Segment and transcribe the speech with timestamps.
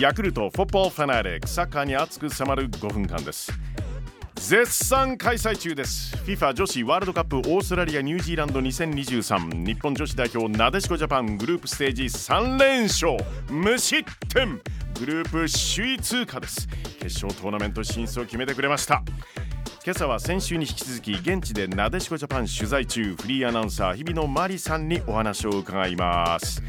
[0.00, 3.52] ヤクルトフォッポーファナリックサッカーに熱く迫る5分間です。
[4.34, 6.16] 絶賛開催中です。
[6.24, 13.18] FIFA 女子ワールドカップオーストラリアニュージーランド2023日本女子代表なでしこジャパングループステージ3連勝。
[13.50, 14.58] 無失点。
[14.98, 16.66] グループ首位通過です。
[16.98, 19.02] 決勝トーナメント進出を決めてくれました。
[19.84, 26.62] 今朝は先週に引き続き現地でなでしこジャパン取材中フリーアナウンサー日比野真理さんにお話を伺います。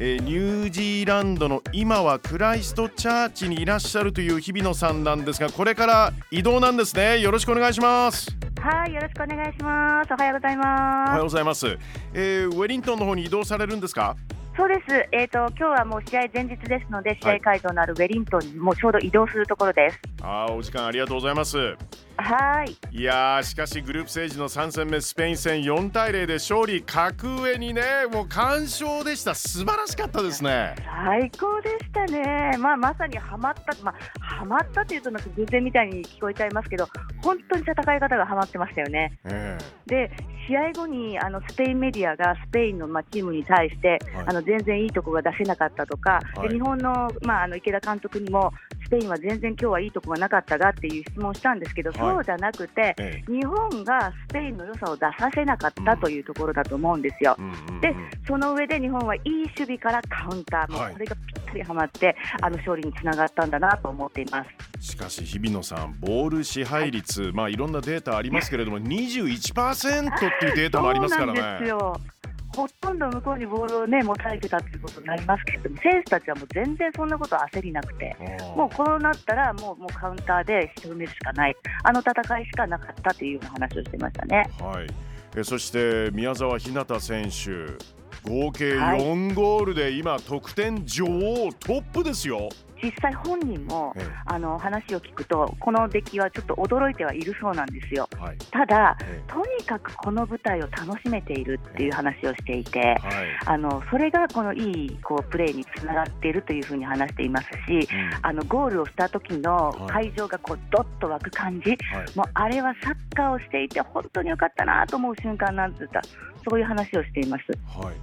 [0.00, 7.18] えー、ニュージーランドの今はクライストチャーチにいらっしゃるという日比野さんなんですがこれから移動なんですね。
[7.18, 8.30] よろしくお願いします。
[8.60, 10.12] はいよろしくお願いします。
[10.12, 11.08] おはようございます。
[11.08, 11.78] おはようございます、
[12.14, 14.16] えー、ウェリントンの方に移動されるんですか？
[14.58, 15.08] そうです。
[15.12, 20.00] えっ、ー、と今日はもう試合前日ですので、試合会場のあるウェリントンにもうちょうど移動するところです。
[20.20, 21.76] ああ、お時間ありがとうございます。
[22.16, 22.76] はい。
[22.90, 27.82] いやしかしグループステージの3戦目スペイン戦4対0で勝利格上にね
[28.12, 36.88] もう完勝でした素晴らしかったですね最高でしたねまあまさにはまったまあはまったというとなんか偶然みたいに聞こえちゃいますけど
[37.22, 40.10] 本当に戦い方がはまってましたよね、えー、で
[40.48, 48.50] 試合後にあのスペインメディアがスペインの、まあ、チームに対して、はい、あの全然いいところが出せなかったとか、はい、で日本の,、まあ、あの池田監督にも
[48.84, 57.36] スペインは全然今日はいいところがなかったがっていう質問をしたんですけど、はい、そうじゃなくて、ええ、日本がスペインの良さを出させなかったというところだと思うんですよ。
[57.38, 57.94] うん、で
[58.26, 64.44] その上で日本はいい守備からカウンター、もうこれがぴったりはまって、あの勝利につながったんだなと思っていま
[64.80, 64.90] す。
[64.90, 71.72] しかし日比野さん、ボール支配率、まあいろんなデータありますけれども、 21%っていうデータもありますからね。
[72.56, 78.16] ほとんど向こうにボールを、ね、持たれてたということになりますけれども、選手たちはもう全然そんなこと焦りなくて、
[78.56, 84.50] もうこうなったらもうもうカウンターで仕留めるしかない、あの戦いしかなかったというような話をしてましたね。
[84.60, 84.86] はい。
[85.36, 87.78] えそして宮澤ひなた選手
[88.22, 92.48] 合計4ゴールで今、得点女王トップですよ。
[92.82, 102.98] 実際本人も、ええ、あの話を聞くとこの出来はちょっと驚いてはいるそうなんですよ、はい、ただ、え、とにかくこの舞台を楽しめているっていう話をしていて、はい、
[103.46, 111.78] あのそれがこのいいこうプレーにつながっているというふうに話していますし、うん、あのゴールをした時の会場がこうどっと湧く感じ、はい、
[112.16, 116.00] もうあれはサッカーをしていて本当に良かったなと思う瞬間なんてった
[116.48, 117.44] そういう話をしています。
[117.78, 117.94] はい。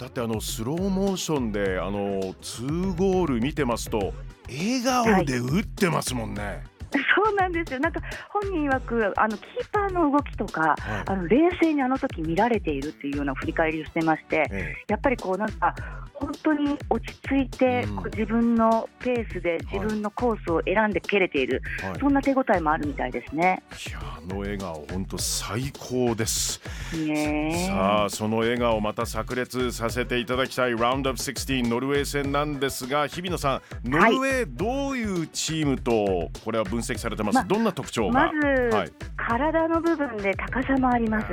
[0.00, 4.12] だってあのスローモーションであの2ゴール見てますと
[4.48, 6.42] 笑顔で打ってますもんね。
[6.42, 6.60] はい。
[6.92, 10.76] そうなんですよ、なんか本人曰くあのキーパーの動きとか、はい、
[11.06, 15.74] あの冷静にあの時見られているっていうような振り返りをしてまして、ええ、やっぱりこうなんか
[16.18, 23.62] 本当に落ち着いて、うん、自分のペースで自分のコースを選んで蹴れている、はい、そんな手応えもあるみたいですね。
[23.88, 26.60] いやあの笑顔本当最高です。
[26.94, 30.76] ね、さあその笑顔また炸裂させていただきたい。
[30.76, 38.30] ラウンドアップ16ノルウェー戦なんですが日比野さんノルウェーどういうチームとこれは分析されてます、ま、どんな特徴が？
[38.30, 41.32] まず、はい、体の部分で高さもありますし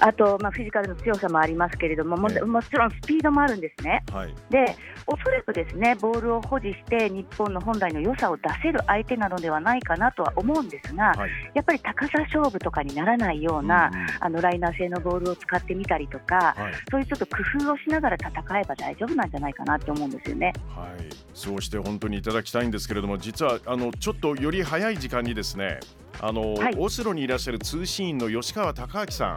[0.00, 4.02] あと、まあ、フィジカルの強さもありますけれどもももちろんスピードもあるんですね。
[4.12, 20.52] はい、でおそらくですねボールを保持して日本の本来の良さを出せる相手なのではないかなとは思うんですが、はい、やっぱり高さ勝負とかにならないような、うんうん、あのライナー性のボールを使ってみたりとか、はい、そういうちょっと工夫をしながら戦えば大丈夫なんじゃないかなと思うんですよね。
[20.74, 25.80] はい、そうして本当にいただきたいんですけれども実はあのちょっとより早い時間にですね
[26.20, 29.36] あの、はい、オスロにいらっしゃる通信員の吉川隆明さん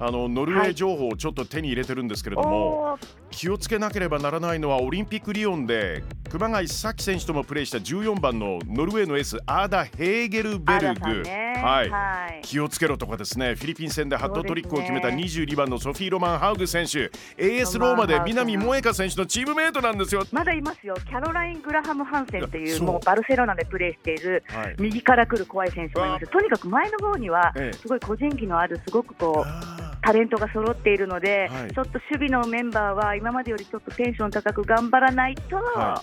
[0.00, 2.98] あのノルウェー情報をちょっと手に入れてるんですけれども、はい、
[3.30, 13.56] 気をつけなければならないのはオリンピックリオンで熊谷咲選手ともプレーした14番のノルウェーのエースアーダ・ヘーゲルベルグ、ね、はい、はい、気をつけろとかですね。
[13.56, 17.10] フィリピン戦でハットトリックを決めた22番のソフィー・ロマン・ハウグ選手。
[17.36, 20.24] AS ローマで南萌香選手のチームメートなんですよ。
[20.32, 20.94] まだいますよ。
[20.94, 26.26] キャロライン・グラハム・ハンセンというもうバルセロナでプレーしている、はい、右から来る怖い選手もいます。
[26.28, 36.02] とにかく前の方にはすごい個人技のあるすごくこうタレントが揃っているので、はい、ちょっと守備のメンバーは今までよりちょっとテンション高く頑張らないと、は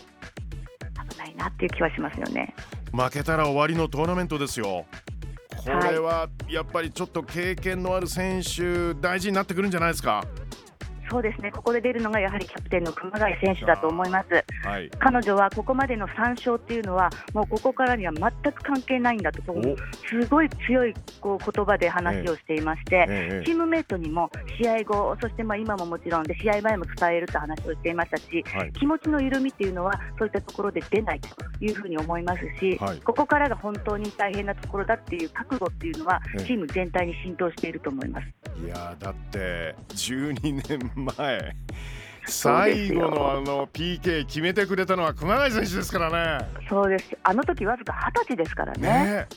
[0.81, 2.53] い、危ないなっていう気はしますよね
[2.91, 4.85] 負けたら終わりのトーナメントですよ。
[5.57, 10.23] これはやっぱりちょっと経験のある選手大事になってくるんじゃないですか？
[11.09, 19.42] そうですね、ここで出るのがやはりキャプテンの熊谷選手だと思います、はい、彼女はここまでの3勝っていうのは、もうここからには全く関係ないんだと、
[20.09, 24.30] すごい強いこう言葉で話をしていまして、ええチームメートにも
[24.62, 31.30] 試合後、そしてまあ今ももちろんで、試合前も伝えると話をしていましたし、はい、気持ちの緩みっていうのは、そういったところで出ないと
[31.63, 38.27] いうふうに思いますし、はい、ここからが本当に大変なところだっていう覚悟っていうのは、チーム全体に浸透していると思います。
[38.63, 41.56] いやだって12年前
[42.27, 46.45] 最後のあの PK 決めてくれたのは熊谷選手ですからね。
[46.68, 47.18] そうです。
[47.24, 48.81] あの時わずか二十歳ですからね。
[48.81, 49.27] ね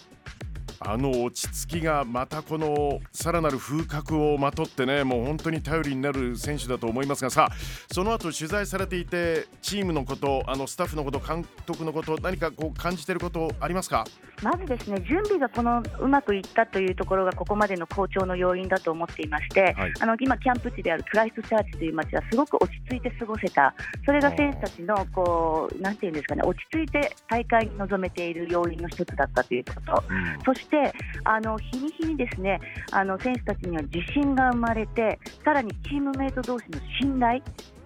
[0.83, 7.55] あの落ち着きがまたこのさらなる風格をまとってねもう本当に頼りになる選手だと思いますがさあ
[7.93, 14.07] その後取材されていてチームのことあのスタッフのこと監督のこと何かこう感じていることありますか？
[14.43, 23.75] まずですね準備がこのうまくいったというところがここまでの好調の要因だと思っていまして、はい、あの今キャンプ地であるクライストチャーチという街はすごく落ち着いて過ごせた
[24.07, 30.93] それが選手たちのこうなんていうんですかね落ち着いて大会に臨めている要因の一つだったということ、うん、そして
[31.25, 32.61] あの日に日にですね
[32.93, 37.43] あの選手たちには自信が生まれてさらにチームメイト同士の信頼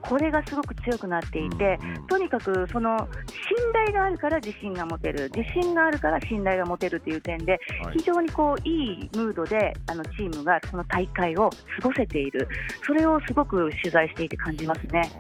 [0.09, 1.79] これがすごく強くなっていて、
[2.09, 7.59] とにかくその信頼があるから自信が持てる、自信があるから信頼が持てるという点で、
[7.97, 12.47] 非常にこういいムードであのチームがその大会を過ごせている、
[12.87, 15.11] それをすごく取材していて感じますね。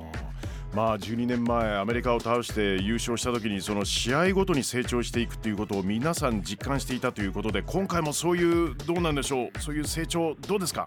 [0.74, 9.58] まあ12年前アメリカを倒して優勝した時にその試合ごとに成長していくということを皆さん実感していたということで今回もそういうどうなんでしょう？
[9.60, 10.84] そういう成長どうですか？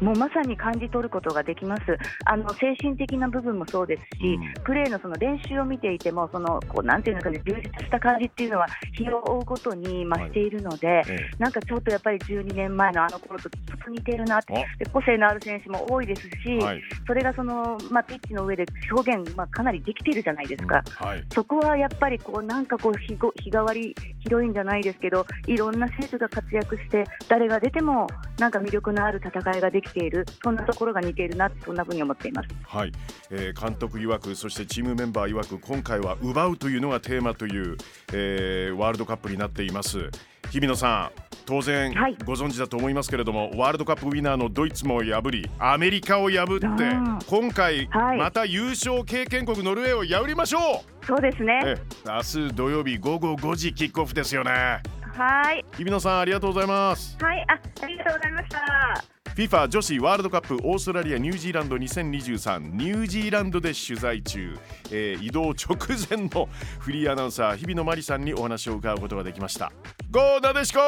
[0.00, 1.82] もうまさに感じ取ることができます、
[2.24, 11.06] あの精神的な部分もそうですし、うん、プレーのその練習を見ていても、そのこうなんていうのかね、充実した感じっていうのは、日を追うごとに増しているので、はい。
[11.38, 16.28] なんかちょっとやっぱり12年前のあの頃とちょっと似てるなって、で個性のある選手も多いですし、
[16.58, 21.06] はい、それがその、まあ、ピッチの上で表現、まあ、かなりできているじゃないですか、うん。
[21.06, 28.06] はい、そこはやっぱりこうなんかこう日ご日替わり広いんじゃないですけど、いろんな選手が活躍して、誰が出ても
[28.38, 32.48] なんか魅力のある戦いができている、そんなところが似ているな、そんなふうに思っています。
[32.64, 32.92] はい、
[33.30, 37.76] えー、監督曰く、そしてチームメンバー曰く、今回は奪うというのがテーマという、
[38.12, 40.10] えー、ワールドカップになっています。
[40.50, 41.92] 日比野さん、当然
[42.24, 51.06] ご存知だと思いますけれども、はい、ワールドカップウィナーのドイツも破り、アメリカを破って、今回、また優勝経験国ノルウェーを破りましょう。
[51.06, 51.76] そうですね。
[52.06, 54.82] 明日土曜日午後5時キックオフですよね。
[55.18, 55.64] はい。
[55.76, 57.18] 日比野さんありがとうございます。
[57.20, 59.04] はい、あ、ありがとうございました。
[59.34, 64.56] FIFA 女子ワールドカップオーストラリアニュージーランド2023ニュージーランドで取材中、
[64.90, 65.76] えー、移動直
[66.10, 66.48] 前の
[66.80, 69.72] フリーアナウンサー日比野真理さんにお話を伺うことができました。
[70.10, 70.80] ゴーなでしこ